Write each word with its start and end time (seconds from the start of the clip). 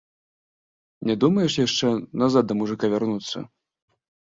Не 1.09 1.15
думаеш 1.25 1.59
яшчэ 1.67 1.87
назад 2.23 2.43
да 2.51 2.59
мужыка 2.63 2.85
вярнуцца? 2.97 3.47